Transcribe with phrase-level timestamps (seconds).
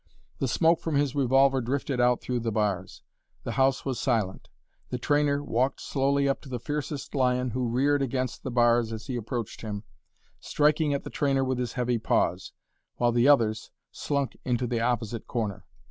[0.39, 3.03] The smoke from his revolver drifted out through the bars;
[3.43, 4.49] the house was silent.
[4.89, 9.05] The trainer walked slowly up to the fiercest lion, who reared against the bars as
[9.05, 9.83] he approached him,
[10.39, 12.51] striking at the trainer with his heavy paws,
[12.95, 15.67] while the others slunk into the opposite corner.